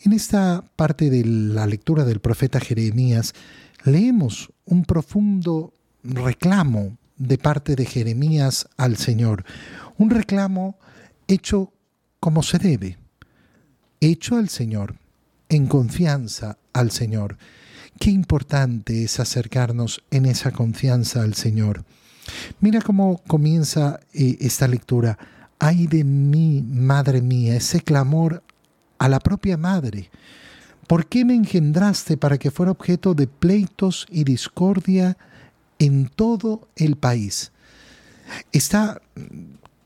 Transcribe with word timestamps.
En 0.00 0.12
esta 0.12 0.64
parte 0.76 1.10
de 1.10 1.24
la 1.24 1.66
lectura 1.66 2.04
del 2.04 2.20
profeta 2.20 2.60
Jeremías 2.60 3.34
leemos 3.84 4.52
un 4.64 4.84
profundo 4.84 5.74
reclamo 6.04 6.96
de 7.16 7.36
parte 7.36 7.74
de 7.74 7.84
Jeremías 7.84 8.68
al 8.76 8.96
Señor, 8.96 9.44
un 9.96 10.10
reclamo 10.10 10.78
hecho 11.26 11.72
como 12.20 12.44
se 12.44 12.58
debe, 12.58 12.96
hecho 14.00 14.36
al 14.36 14.48
Señor, 14.48 14.94
en 15.48 15.66
confianza 15.66 16.58
al 16.72 16.92
Señor. 16.92 17.36
Qué 17.98 18.10
importante 18.10 19.02
es 19.02 19.18
acercarnos 19.18 20.04
en 20.12 20.26
esa 20.26 20.52
confianza 20.52 21.22
al 21.22 21.34
Señor. 21.34 21.84
Mira 22.60 22.80
cómo 22.82 23.20
comienza 23.26 23.98
eh, 24.12 24.36
esta 24.40 24.68
lectura. 24.68 25.18
Ay 25.58 25.88
de 25.88 26.04
mí, 26.04 26.62
madre 26.62 27.20
mía, 27.20 27.56
ese 27.56 27.80
clamor 27.80 28.44
a 28.98 29.08
la 29.08 29.20
propia 29.20 29.56
madre. 29.56 30.10
¿Por 30.86 31.06
qué 31.06 31.24
me 31.24 31.34
engendraste 31.34 32.16
para 32.16 32.38
que 32.38 32.50
fuera 32.50 32.72
objeto 32.72 33.14
de 33.14 33.26
pleitos 33.26 34.06
y 34.10 34.24
discordia 34.24 35.18
en 35.78 36.08
todo 36.08 36.68
el 36.76 36.96
país? 36.96 37.52
Está, 38.52 39.00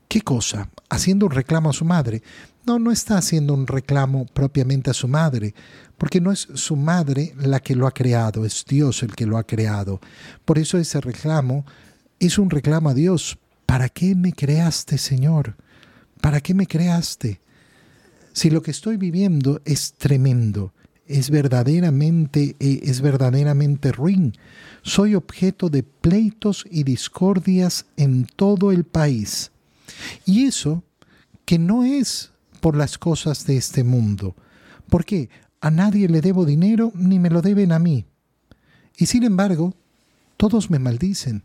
¿qué 0.07 0.21
cosa? 0.21 0.69
Haciendo 0.89 1.25
un 1.25 1.31
reclamo 1.31 1.69
a 1.69 1.73
su 1.73 1.85
madre. 1.85 2.23
No, 2.65 2.79
no 2.79 2.91
está 2.91 3.17
haciendo 3.17 3.53
un 3.53 3.67
reclamo 3.67 4.25
propiamente 4.27 4.89
a 4.89 4.93
su 4.93 5.09
madre, 5.09 5.53
porque 5.97 6.21
no 6.21 6.31
es 6.31 6.47
su 6.53 6.77
madre 6.77 7.35
la 7.37 7.59
que 7.59 7.75
lo 7.75 7.87
ha 7.87 7.91
creado, 7.91 8.45
es 8.45 8.63
Dios 8.65 9.03
el 9.03 9.13
que 9.15 9.25
lo 9.25 9.37
ha 9.37 9.43
creado. 9.43 9.99
Por 10.45 10.57
eso 10.57 10.77
ese 10.77 11.01
reclamo 11.01 11.65
es 12.19 12.37
un 12.37 12.49
reclamo 12.49 12.89
a 12.89 12.93
Dios. 12.93 13.37
¿Para 13.65 13.89
qué 13.89 14.15
me 14.15 14.31
creaste, 14.31 14.97
Señor? 14.97 15.57
¿Para 16.21 16.39
qué 16.39 16.53
me 16.53 16.67
creaste? 16.67 17.41
Si 18.33 18.49
lo 18.49 18.61
que 18.61 18.71
estoy 18.71 18.97
viviendo 18.97 19.61
es 19.63 19.93
tremendo, 19.93 20.73
es 21.05 21.29
verdaderamente, 21.29 22.55
eh, 22.59 22.81
es 22.83 23.01
verdaderamente 23.01 23.91
ruin, 23.91 24.33
soy 24.81 25.15
objeto 25.15 25.69
de 25.69 25.83
pleitos 25.83 26.65
y 26.69 26.83
discordias 26.83 27.85
en 27.95 28.25
todo 28.25 28.71
el 28.71 28.83
país. 28.83 29.51
Y 30.25 30.45
eso 30.45 30.83
que 31.45 31.59
no 31.59 31.83
es 31.83 32.31
por 32.59 32.75
las 32.75 32.97
cosas 32.97 33.45
de 33.45 33.57
este 33.57 33.83
mundo. 33.83 34.35
¿Por 34.89 35.05
qué? 35.05 35.29
A 35.61 35.69
nadie 35.69 36.09
le 36.09 36.21
debo 36.21 36.45
dinero 36.45 36.91
ni 36.95 37.19
me 37.19 37.29
lo 37.29 37.41
deben 37.41 37.71
a 37.71 37.79
mí. 37.79 38.05
Y 38.97 39.05
sin 39.05 39.23
embargo, 39.23 39.75
todos 40.37 40.69
me 40.69 40.79
maldicen. 40.79 41.43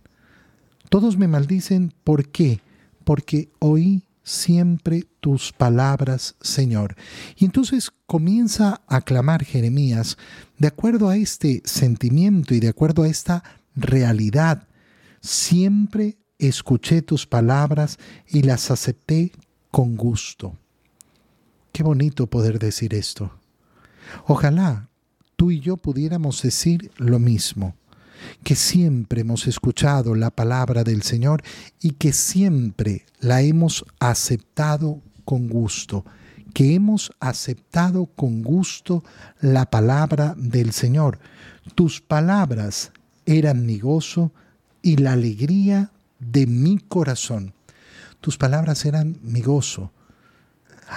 Todos 0.89 1.19
me 1.19 1.29
maldicen 1.29 1.93
¿por 2.05 2.29
qué? 2.29 2.61
Porque 3.05 3.51
oí 3.59 4.05
siempre 4.29 5.05
tus 5.21 5.53
palabras, 5.53 6.37
Señor. 6.41 6.97
Y 7.37 7.47
entonces 7.47 7.91
comienza 8.07 8.83
a 8.87 9.01
clamar 9.01 9.45
Jeremías 9.45 10.19
de 10.59 10.69
acuerdo 10.69 11.09
a 11.09 11.17
este 11.17 11.63
sentimiento 11.65 12.55
y 12.55 12.61
de 12.61 12.69
acuerdo 12.69 13.03
a 13.03 13.09
esta 13.09 13.43
realidad. 13.75 14.69
Siempre 15.21 16.19
escuché 16.39 17.03
tus 17.03 17.27
palabras 17.27 17.99
y 18.29 18.43
las 18.43 18.71
acepté 18.71 19.33
con 19.71 19.97
gusto. 19.97 20.57
Qué 21.73 21.83
bonito 21.83 22.27
poder 22.27 22.59
decir 22.59 22.95
esto. 22.95 23.33
Ojalá 24.27 24.89
tú 25.37 25.51
y 25.51 25.61
yo 25.61 25.77
pudiéramos 25.77 26.43
decir 26.43 26.91
lo 26.99 27.19
mismo 27.19 27.75
que 28.43 28.55
siempre 28.55 29.23
hemos 29.23 29.47
escuchado 29.47 30.15
la 30.15 30.31
palabra 30.31 30.85
del 30.85 31.03
Señor 31.03 31.43
y 31.81 31.93
que 31.93 32.13
siempre 32.13 33.07
la 33.21 33.43
hemos 33.43 33.85
aceptado 34.01 35.01
con 35.25 35.49
gusto, 35.49 36.05
que 36.55 36.75
hemos 36.75 37.13
aceptado 37.21 38.07
con 38.07 38.43
gusto 38.43 39.05
la 39.41 39.71
palabra 39.71 40.35
del 40.37 40.73
Señor. 40.73 41.19
Tus 41.75 42.01
palabras 42.01 42.93
eran 43.27 43.67
mi 43.67 43.79
gozo 43.79 44.33
y 44.83 44.97
la 44.97 45.13
alegría 45.13 45.91
de 46.19 46.47
mi 46.47 46.79
corazón. 46.79 47.53
Tus 48.21 48.39
palabras 48.39 48.85
eran 48.85 49.19
mi 49.23 49.43
gozo. 49.43 49.93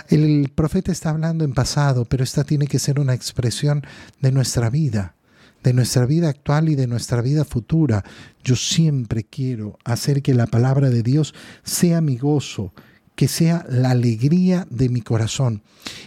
El 0.07 0.50
profeta 0.56 0.91
está 0.91 1.09
hablando 1.09 1.44
en 1.44 1.53
pasado, 1.53 2.06
pero 2.06 2.23
esta 2.23 2.46
tiene 2.46 2.67
que 2.67 2.79
ser 2.79 3.00
una 3.00 3.13
expresión 3.13 3.84
de 4.22 4.31
nuestra 4.31 4.69
vida 4.69 5.16
de 5.63 5.73
nuestra 5.73 6.05
vida 6.05 6.29
actual 6.29 6.69
y 6.69 6.75
de 6.75 6.88
nuestra 6.88 7.22
vida 7.22 7.45
futura. 7.45 8.03
Yo 8.44 8.55
siempre 8.55 9.23
quiero 9.23 9.77
hacer 9.83 10.22
que 10.22 10.33
la 10.33 10.47
palabra 10.47 10.89
de 10.89 11.03
Dios 11.03 11.33
sea 11.63 12.01
mi 12.01 12.17
gozo, 12.17 12.73
que 13.16 13.27
sea 13.27 13.66
la 13.69 13.91
alegría 13.91 14.67
de 14.69 14.89
mi 14.89 15.01
corazón. 15.01 15.63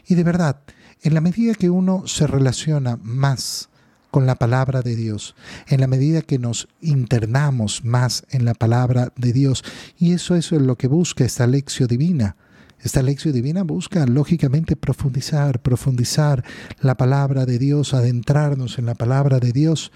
Y 0.07 0.15
de 0.15 0.25
verdad, 0.25 0.61
en 1.03 1.15
la 1.15 1.21
medida 1.21 1.55
que 1.55 1.71
uno 1.71 2.07
se 2.07 2.27
relaciona 2.27 2.99
más 3.03 3.69
con 4.11 4.27
la 4.27 4.37
palabra 4.37 4.81
de 4.81 4.95
Dios, 4.97 5.35
en 5.67 5.81
la 5.81 5.87
medida 5.87 6.23
que 6.23 6.39
nos 6.39 6.69
internamos 6.81 7.85
más 7.85 8.25
en 8.31 8.45
la 8.45 8.55
palabra 8.55 9.13
de 9.17 9.33
Dios, 9.33 9.65
y 9.99 10.13
eso, 10.13 10.35
eso 10.37 10.57
es 10.57 10.63
lo 10.63 10.77
que 10.77 10.87
busca 10.87 11.25
esta 11.25 11.47
lección 11.47 11.89
divina, 11.89 12.37
esta 12.85 13.01
lección 13.01 13.33
divina 13.33 13.63
busca, 13.63 14.05
lógicamente, 14.05 14.77
profundizar, 14.77 15.63
profundizar 15.63 16.45
la 16.83 16.99
palabra 16.99 17.47
de 17.47 17.59
Dios, 17.59 17.95
adentrarnos 17.95 18.79
en 18.79 18.85
la 18.85 18.95
palabra 18.95 19.41
de 19.41 19.53
Dios. 19.53 19.91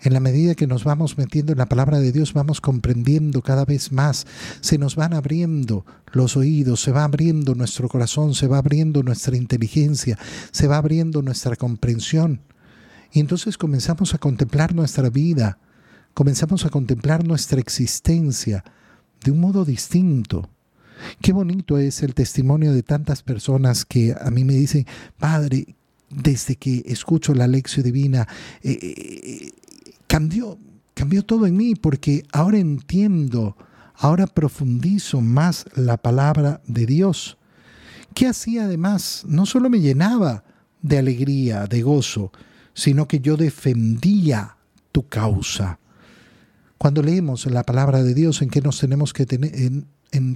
En 0.00 0.12
la 0.12 0.18
medida 0.18 0.56
que 0.56 0.66
nos 0.66 0.82
vamos 0.82 1.16
metiendo 1.16 1.52
en 1.52 1.58
la 1.58 1.66
palabra 1.66 2.00
de 2.00 2.10
Dios, 2.10 2.32
vamos 2.32 2.60
comprendiendo 2.60 3.42
cada 3.42 3.64
vez 3.64 3.92
más. 3.92 4.26
Se 4.60 4.76
nos 4.76 4.96
van 4.96 5.14
abriendo 5.14 5.86
los 6.10 6.36
oídos, 6.36 6.80
se 6.82 6.90
va 6.90 7.04
abriendo 7.04 7.54
nuestro 7.54 7.88
corazón, 7.88 8.34
se 8.34 8.48
va 8.48 8.58
abriendo 8.58 9.04
nuestra 9.04 9.36
inteligencia, 9.36 10.18
se 10.50 10.66
va 10.66 10.78
abriendo 10.78 11.22
nuestra 11.22 11.54
comprensión. 11.54 12.40
Y 13.12 13.20
entonces 13.20 13.56
comenzamos 13.56 14.14
a 14.14 14.18
contemplar 14.18 14.74
nuestra 14.74 15.10
vida, 15.10 15.60
comenzamos 16.12 16.66
a 16.66 16.70
contemplar 16.70 17.24
nuestra 17.24 17.60
existencia 17.60 18.64
de 19.22 19.30
un 19.30 19.38
modo 19.38 19.64
distinto. 19.64 20.50
Qué 21.20 21.32
bonito 21.32 21.78
es 21.78 22.02
el 22.02 22.14
testimonio 22.14 22.72
de 22.72 22.82
tantas 22.82 23.22
personas 23.22 23.84
que 23.84 24.14
a 24.18 24.30
mí 24.30 24.44
me 24.44 24.54
dicen, 24.54 24.86
Padre, 25.18 25.74
desde 26.10 26.56
que 26.56 26.82
escucho 26.86 27.34
la 27.34 27.46
lección 27.46 27.84
divina, 27.84 28.28
eh, 28.62 28.78
eh, 28.82 29.50
cambió, 30.06 30.58
cambió 30.94 31.24
todo 31.24 31.46
en 31.46 31.56
mí 31.56 31.74
porque 31.74 32.24
ahora 32.32 32.58
entiendo, 32.58 33.56
ahora 33.94 34.26
profundizo 34.26 35.20
más 35.20 35.66
la 35.74 35.96
palabra 35.96 36.60
de 36.66 36.86
Dios. 36.86 37.38
¿Qué 38.14 38.26
hacía 38.26 38.64
además? 38.64 39.24
No 39.26 39.46
solo 39.46 39.70
me 39.70 39.80
llenaba 39.80 40.44
de 40.82 40.98
alegría, 40.98 41.66
de 41.66 41.82
gozo, 41.82 42.32
sino 42.74 43.08
que 43.08 43.20
yo 43.20 43.36
defendía 43.36 44.56
tu 44.90 45.08
causa. 45.08 45.78
Cuando 46.76 47.02
leemos 47.02 47.46
la 47.46 47.62
palabra 47.62 48.02
de 48.02 48.12
Dios, 48.12 48.42
¿en 48.42 48.50
qué 48.50 48.60
nos 48.60 48.80
tenemos 48.80 49.12
que 49.12 49.24
tener? 49.24 49.54
en 49.54 49.86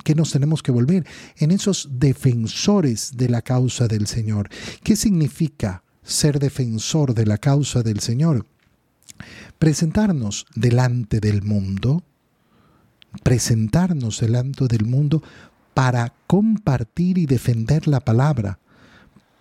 qué 0.02 0.14
nos 0.14 0.32
tenemos 0.32 0.62
que 0.62 0.72
volver, 0.72 1.06
en 1.36 1.50
esos 1.50 1.88
defensores 1.92 3.16
de 3.16 3.28
la 3.28 3.42
causa 3.42 3.88
del 3.88 4.06
Señor. 4.06 4.48
¿Qué 4.82 4.96
significa 4.96 5.82
ser 6.02 6.38
defensor 6.38 7.14
de 7.14 7.26
la 7.26 7.38
causa 7.38 7.82
del 7.82 8.00
Señor? 8.00 8.46
Presentarnos 9.58 10.46
delante 10.54 11.20
del 11.20 11.42
mundo, 11.42 12.02
presentarnos 13.22 14.20
delante 14.20 14.66
del 14.66 14.86
mundo 14.86 15.22
para 15.74 16.14
compartir 16.26 17.18
y 17.18 17.26
defender 17.26 17.86
la 17.86 18.00
palabra. 18.00 18.58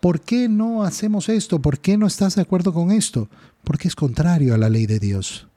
¿Por 0.01 0.21
qué 0.21 0.49
no 0.49 0.83
hacemos 0.83 1.29
esto? 1.29 1.61
¿Por 1.61 1.79
qué 1.79 1.97
no 1.97 2.07
estás 2.07 2.35
de 2.35 2.41
acuerdo 2.41 2.73
con 2.73 2.91
esto? 2.91 3.29
Porque 3.63 3.87
es 3.87 3.95
contrario 3.95 4.53
a 4.53 4.57
la 4.57 4.69
ley 4.69 4.85
de 4.85 4.99
Dios 4.99 5.47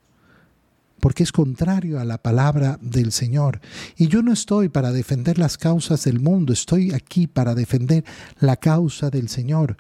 porque 1.01 1.23
es 1.23 1.33
contrario 1.33 2.01
a 2.01 2.05
la 2.05 2.19
palabra 2.19 2.79
del 2.81 3.13
Señor. 3.13 3.61
Y 3.97 4.09
yo 4.09 4.23
no 4.23 4.33
estoy 4.33 4.69
para 4.69 4.93
defender 4.93 5.39
las 5.39 5.59
causas 5.59 6.05
del 6.05 6.21
mundo, 6.21 6.53
estoy 6.53 6.93
aquí 6.93 7.27
para 7.27 7.55
defender 7.55 8.05
la 8.41 8.57
causa 8.57 9.11
del 9.11 9.29
Señor. 9.29 9.77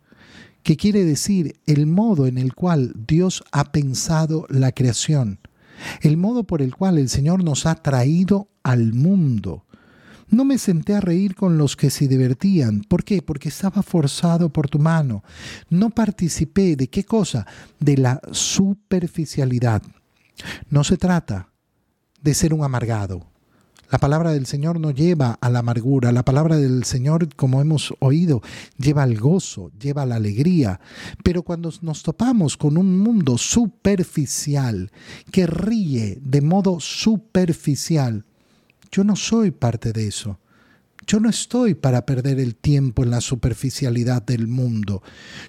¿Qué 0.62 0.77
quiere 0.77 1.05
decir? 1.05 1.60
El 1.66 1.87
modo 1.87 2.27
en 2.27 2.37
el 2.37 2.54
cual 2.54 2.92
Dios 3.07 3.42
ha 3.53 3.72
pensado 3.72 4.47
la 4.51 4.72
creación, 4.72 5.39
el 6.03 6.16
modo 6.16 6.45
por 6.45 6.60
el 6.60 6.75
cual 6.75 6.98
el 6.98 7.09
Señor 7.09 7.42
nos 7.42 7.66
ha 7.66 7.77
traído 7.77 8.48
al 8.63 8.92
mundo. 8.92 9.65
No 10.31 10.45
me 10.45 10.59
senté 10.59 10.95
a 10.95 11.01
reír 11.01 11.34
con 11.34 11.57
los 11.57 11.75
que 11.75 11.89
se 11.89 12.07
divertían. 12.07 12.83
¿Por 12.83 13.03
qué? 13.03 13.22
Porque 13.22 13.48
estaba 13.48 13.83
forzado 13.83 14.51
por 14.51 14.69
tu 14.69 14.78
mano. 14.78 15.25
No 15.71 15.89
participé 15.89 16.77
de 16.77 16.89
qué 16.89 17.04
cosa? 17.04 17.47
De 17.81 17.97
la 17.97 18.21
superficialidad. 18.31 19.83
No 20.71 20.85
se 20.85 20.97
trata 20.97 21.49
de 22.21 22.35
ser 22.35 22.55
un 22.55 22.65
amargado. 22.65 23.27
La 23.91 23.99
palabra 23.99 24.33
del 24.33 24.45
Señor 24.45 24.79
no 24.79 24.91
lleva 24.91 25.39
a 25.41 25.49
la 25.49 25.61
amargura, 25.61 26.13
la 26.13 26.23
palabra 26.23 26.59
del 26.59 26.85
Señor, 26.85 27.35
como 27.35 27.63
hemos 27.63 27.95
oído, 28.01 28.43
lleva 28.77 29.03
al 29.03 29.17
gozo, 29.17 29.71
lleva 29.81 30.03
a 30.03 30.07
la 30.07 30.17
alegría. 30.17 30.79
Pero 31.25 31.43
cuando 31.43 31.73
nos 31.81 32.03
topamos 32.03 32.59
con 32.59 32.77
un 32.77 32.99
mundo 32.99 33.39
superficial, 33.39 34.93
que 35.33 35.47
ríe 35.47 36.19
de 36.21 36.43
modo 36.43 36.81
superficial, 36.81 38.27
yo 38.93 39.05
no 39.05 39.17
soy 39.17 39.53
parte 39.53 39.95
de 39.95 40.07
eso. 40.07 40.39
Yo 41.07 41.19
no 41.19 41.31
estoy 41.31 41.73
para 41.73 42.05
perder 42.05 42.39
el 42.41 42.57
tiempo 42.57 43.03
en 43.03 43.11
la 43.11 43.23
superficialidad 43.23 44.21
del 44.21 44.47
mundo. 44.47 45.03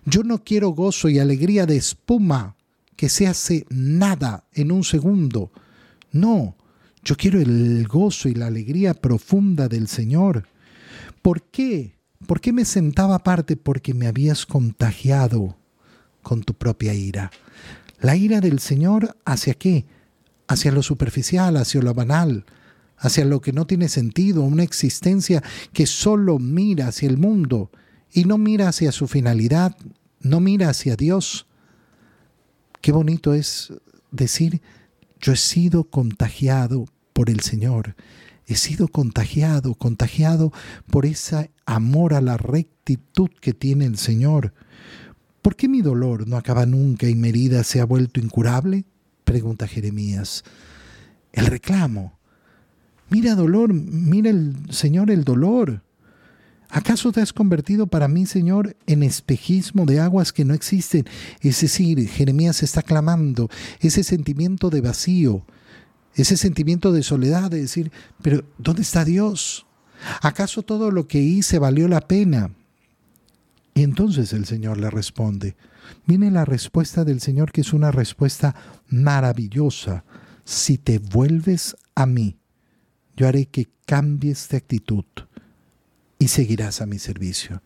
Yo 0.05 0.23
no 0.23 0.45
quiero 0.45 0.69
gozo 0.69 1.09
y 1.09 1.19
alegría 1.19 1.65
de 1.65 1.75
espuma 1.75 2.55
que 2.99 3.07
se 3.07 3.27
hace 3.27 3.65
nada 3.69 4.43
en 4.51 4.73
un 4.73 4.83
segundo. 4.83 5.53
No, 6.11 6.57
yo 7.01 7.15
quiero 7.15 7.39
el 7.39 7.87
gozo 7.87 8.27
y 8.27 8.33
la 8.33 8.47
alegría 8.47 8.93
profunda 8.93 9.69
del 9.69 9.87
Señor. 9.87 10.49
¿Por 11.21 11.43
qué? 11.43 11.95
¿Por 12.27 12.41
qué 12.41 12.51
me 12.51 12.65
sentaba 12.65 13.15
aparte? 13.15 13.55
Porque 13.55 13.93
me 13.93 14.05
habías 14.05 14.45
contagiado 14.45 15.55
con 16.23 16.43
tu 16.43 16.55
propia 16.55 16.93
ira. 16.93 17.31
La 18.01 18.17
ira 18.17 18.41
del 18.41 18.59
Señor 18.59 19.15
hacia 19.23 19.53
qué? 19.53 19.85
Hacia 20.49 20.73
lo 20.73 20.83
superficial, 20.83 21.55
hacia 21.55 21.81
lo 21.81 21.93
banal, 21.93 22.43
hacia 22.97 23.23
lo 23.23 23.39
que 23.39 23.53
no 23.53 23.65
tiene 23.65 23.87
sentido, 23.87 24.41
una 24.41 24.63
existencia 24.63 25.41
que 25.71 25.85
solo 25.85 26.37
mira 26.37 26.89
hacia 26.89 27.07
el 27.07 27.17
mundo 27.17 27.71
y 28.11 28.25
no 28.25 28.37
mira 28.37 28.67
hacia 28.67 28.91
su 28.91 29.07
finalidad, 29.07 29.77
no 30.19 30.41
mira 30.41 30.67
hacia 30.67 30.97
Dios. 30.97 31.45
Qué 32.89 32.93
bonito 32.93 33.35
es 33.35 33.71
decir, 34.09 34.63
yo 35.21 35.33
he 35.33 35.37
sido 35.37 35.83
contagiado 35.83 36.85
por 37.13 37.29
el 37.29 37.41
Señor, 37.41 37.95
he 38.47 38.55
sido 38.55 38.87
contagiado, 38.87 39.75
contagiado 39.75 40.51
por 40.89 41.05
ese 41.05 41.51
amor 41.67 42.15
a 42.15 42.21
la 42.21 42.35
rectitud 42.35 43.29
que 43.41 43.53
tiene 43.53 43.85
el 43.85 43.99
Señor. 43.99 44.55
¿Por 45.43 45.55
qué 45.55 45.67
mi 45.67 45.83
dolor 45.83 46.27
no 46.27 46.35
acaba 46.35 46.65
nunca 46.65 47.07
y 47.07 47.13
mi 47.13 47.29
herida 47.29 47.63
se 47.63 47.79
ha 47.79 47.85
vuelto 47.85 48.19
incurable? 48.19 48.85
pregunta 49.23 49.67
Jeremías. 49.67 50.43
El 51.31 51.45
reclamo. 51.45 52.17
Mira 53.11 53.35
dolor, 53.35 53.71
mira 53.71 54.31
el 54.31 54.55
Señor 54.71 55.11
el 55.11 55.25
dolor. 55.25 55.83
¿Acaso 56.71 57.11
te 57.11 57.19
has 57.19 57.33
convertido 57.33 57.87
para 57.87 58.07
mí, 58.07 58.27
Señor, 58.27 58.77
en 58.85 59.01
espejismo 59.01 59.85
de 59.85 59.99
aguas 59.99 60.31
que 60.31 60.45
no 60.45 60.53
existen? 60.53 61.05
Es 61.41 61.61
decir, 61.61 62.07
Jeremías 62.07 62.61
está 62.61 62.83
clamando 62.83 63.49
ese 63.79 64.03
sentimiento 64.03 64.69
de 64.69 64.81
vacío, 64.81 65.45
ese 66.13 66.37
sentimiento 66.37 66.91
de 66.91 67.01
soledad, 67.01 67.49
de 67.49 67.61
decir, 67.61 67.91
pero 68.21 68.43
¿dónde 68.59 68.83
está 68.83 69.03
Dios? 69.03 69.65
¿Acaso 70.21 70.61
todo 70.61 70.91
lo 70.91 71.07
que 71.07 71.19
hice 71.19 71.57
valió 71.57 71.87
la 71.87 72.01
pena? 72.01 72.51
Y 73.73 73.81
entonces 73.81 74.31
el 74.33 74.45
Señor 74.45 74.77
le 74.77 74.91
responde. 74.91 75.55
Viene 76.05 76.29
la 76.29 76.45
respuesta 76.45 77.03
del 77.03 77.19
Señor 77.19 77.51
que 77.51 77.61
es 77.61 77.73
una 77.73 77.91
respuesta 77.91 78.53
maravillosa. 78.87 80.03
Si 80.43 80.77
te 80.77 80.99
vuelves 80.99 81.75
a 81.95 82.05
mí, 82.05 82.37
yo 83.17 83.27
haré 83.27 83.47
que 83.47 83.69
cambies 83.85 84.49
de 84.49 84.57
actitud 84.57 85.05
y 86.19 86.27
seguirás 86.27 86.81
a 86.81 86.85
mi 86.85 86.99
servicio. 86.99 87.63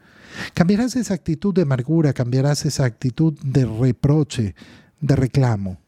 Cambiarás 0.53 0.95
esa 0.95 1.15
actitud 1.15 1.53
de 1.53 1.63
amargura, 1.63 2.13
cambiarás 2.13 2.65
esa 2.65 2.85
actitud 2.85 3.33
de 3.43 3.65
reproche, 3.65 4.55
de 5.01 5.15
reclamo. 5.15 5.79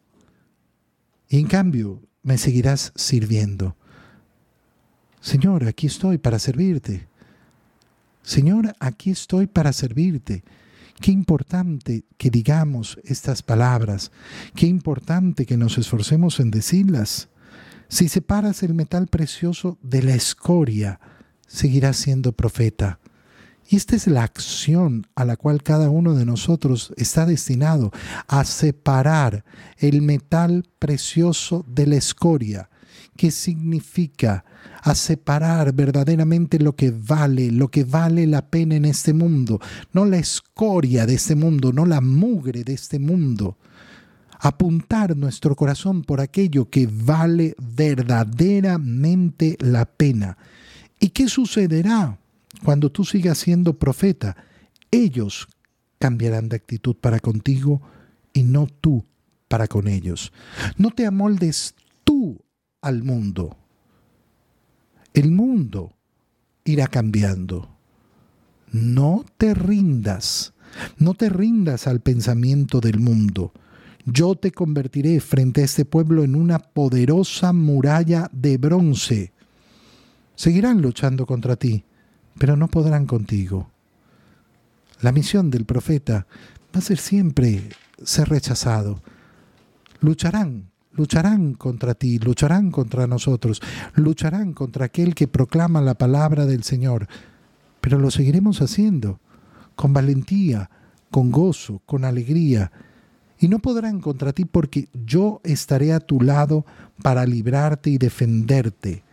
Y 1.29 1.39
en 1.39 1.47
cambio 1.47 2.01
me 2.23 2.38
seguirás 2.39 2.91
sirviendo. 2.95 3.77
Señor, 5.21 5.67
aquí 5.67 5.88
estoy 5.88 6.17
para 6.17 6.39
servirte. 6.39 7.07
Señor, 8.23 8.75
aquí 8.79 9.12
estoy 9.12 9.45
para 9.45 9.71
servirte. 9.71 10.44
Qué 11.00 11.12
importante 11.12 12.06
que 12.17 12.29
digamos 12.29 13.00
estas 13.03 13.44
palabras, 13.44 14.12
qué 14.56 14.65
importante 14.65 15.45
que 15.45 15.57
nos 15.57 15.77
esforcemos 15.77 16.39
en 16.39 16.51
decirlas. 16.51 17.29
Si 17.89 18.09
separas 18.09 18.63
el 18.63 18.73
metal 18.73 19.07
precioso 19.07 19.77
de 19.83 20.01
la 20.01 20.15
escoria, 20.15 21.00
seguirás 21.47 21.97
siendo 21.97 22.31
profeta. 22.31 23.00
Y 23.68 23.77
esta 23.77 23.95
es 23.95 24.07
la 24.07 24.24
acción 24.24 25.07
a 25.15 25.25
la 25.25 25.38
cual 25.38 25.63
cada 25.63 25.89
uno 25.89 26.13
de 26.13 26.25
nosotros 26.25 26.94
está 26.97 27.25
destinado, 27.25 27.92
a 28.27 28.45
separar 28.45 29.44
el 29.77 30.01
metal 30.01 30.65
precioso 30.77 31.65
de 31.68 31.88
la 31.88 31.95
escoria. 31.95 32.69
¿Qué 33.15 33.31
significa? 33.31 34.45
a 34.86 34.94
separar 34.94 35.74
verdaderamente 35.74 36.59
lo 36.59 36.75
que 36.75 36.92
vale, 36.92 37.51
lo 37.51 37.69
que 37.69 37.83
vale 37.83 38.27
la 38.27 38.45
pena 38.45 38.75
en 38.75 38.86
este 38.86 39.13
mundo, 39.13 39.59
no 39.94 40.06
la 40.06 40.18
escoria 40.18 41.07
de 41.07 41.15
este 41.15 41.33
mundo, 41.33 41.74
no 41.74 41.88
la 41.88 42.01
mugre 42.01 42.63
de 42.63 42.74
este 42.74 43.00
mundo. 43.00 43.57
Apuntar 44.39 45.18
nuestro 45.18 45.56
corazón 45.56 46.03
por 46.03 46.21
aquello 46.21 46.69
que 46.69 46.88
vale 46.88 47.56
verdaderamente 47.57 49.57
la 49.59 49.86
pena. 49.86 50.38
¿Y 51.00 51.09
qué 51.09 51.27
sucederá 51.27 52.18
cuando 52.63 52.92
tú 52.92 53.06
sigas 53.06 53.38
siendo 53.38 53.77
profeta? 53.77 54.36
Ellos 54.92 55.47
cambiarán 56.00 56.50
de 56.50 56.56
actitud 56.57 56.95
para 56.95 57.19
contigo 57.19 57.81
y 58.33 58.44
no 58.44 58.68
tú 58.68 59.06
para 59.47 59.68
con 59.68 59.88
ellos. 59.88 60.31
No 60.77 60.92
te 60.92 61.06
amoldes 61.06 61.75
tú 62.03 62.42
al 62.81 63.03
mundo 63.03 63.57
el 65.15 65.31
mundo 65.31 65.94
irá 66.65 66.88
cambiando. 66.88 67.69
No 68.71 69.25
te 69.38 69.53
rindas, 69.53 70.53
no 70.98 71.13
te 71.13 71.30
rindas 71.30 71.88
al 71.88 72.01
pensamiento 72.01 72.81
del 72.81 73.00
mundo. 73.00 73.53
Yo 74.06 74.36
te 74.36 74.51
convertiré 74.51 75.21
frente 75.21 75.62
a 75.62 75.65
este 75.65 75.86
pueblo 75.86 76.24
en 76.25 76.36
una 76.36 76.59
poderosa 76.59 77.53
muralla 77.53 78.30
de 78.33 78.57
bronce. 78.57 79.33
Seguirán 80.36 80.82
luchando 80.82 81.26
contra 81.26 81.56
ti, 81.56 81.84
pero 82.38 82.58
no 82.58 82.68
podrán 82.68 83.06
contigo. 83.06 83.70
La 85.02 85.12
misión 85.12 85.50
del 85.50 85.66
profeta 85.66 86.28
va 86.74 86.80
a 86.80 86.82
ser 86.82 86.98
siempre 86.98 87.70
ser 88.04 88.30
rechazado. 88.30 89.02
Lucharán, 90.02 90.70
lucharán 90.92 91.54
contra 91.54 91.94
ti, 91.94 92.20
lucharán 92.20 92.72
contra 92.72 93.08
nosotros, 93.08 93.62
lucharán 93.96 94.54
contra 94.54 94.86
aquel 94.86 95.16
que 95.16 95.28
proclama 95.28 95.82
la 95.82 95.96
palabra 95.96 96.46
del 96.46 96.64
Señor, 96.64 97.08
pero 97.82 97.98
lo 98.00 98.12
seguiremos 98.12 98.62
haciendo 98.62 99.20
con 99.76 99.94
valentía, 99.94 100.70
con 101.12 101.32
gozo, 101.32 101.82
con 101.86 102.04
alegría. 102.04 102.72
Y 103.40 103.48
no 103.48 103.60
podrán 103.60 104.00
contra 104.00 104.34
ti 104.34 104.46
porque 104.46 104.90
yo 105.06 105.42
estaré 105.44 105.94
a 105.94 106.00
tu 106.00 106.22
lado 106.22 106.66
para 107.02 107.26
librarte 107.26 107.90
y 107.90 107.98
defenderte. 107.98 109.05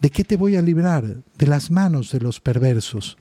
¿De 0.00 0.10
qué 0.10 0.24
te 0.24 0.36
voy 0.36 0.56
a 0.56 0.62
librar? 0.62 1.22
De 1.38 1.46
las 1.46 1.70
manos 1.70 2.10
de 2.12 2.20
los 2.20 2.40
perversos. 2.40 3.16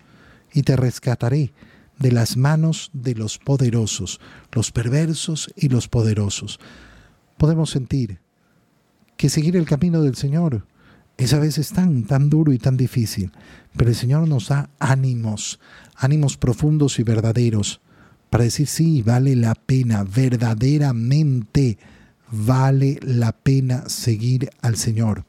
Y 0.54 0.64
te 0.64 0.76
rescataré 0.76 1.54
de 2.00 2.12
las 2.12 2.38
manos 2.38 2.90
de 2.94 3.14
los 3.14 3.38
poderosos, 3.38 4.20
los 4.52 4.72
perversos 4.72 5.52
y 5.56 5.70
los 5.70 5.88
poderosos 5.88 6.60
podemos 7.40 7.72
sentir 7.72 8.20
que 9.18 9.30
seguir 9.30 9.56
el 9.56 9.66
camino 9.66 10.04
del 10.04 10.16
Señor 10.16 10.68
es 11.18 11.34
a 11.34 11.40
veces 11.40 11.70
tan, 11.70 12.04
tan 12.04 12.30
duro 12.30 12.54
y 12.54 12.60
tan 12.60 12.78
difícil, 12.78 13.32
pero 13.76 13.90
el 13.90 13.96
Señor 13.96 14.28
nos 14.28 14.50
da 14.50 14.70
ánimos, 14.78 15.60
ánimos 15.96 16.38
profundos 16.38 17.00
y 17.00 17.04
verdaderos, 17.04 17.82
para 18.30 18.44
decir, 18.44 18.68
sí, 18.68 19.02
vale 19.02 19.36
la 19.36 19.56
pena, 19.56 20.04
verdaderamente 20.04 21.78
vale 22.32 23.00
la 23.02 23.32
pena 23.32 23.90
seguir 23.90 24.50
al 24.62 24.78
Señor. 24.78 25.26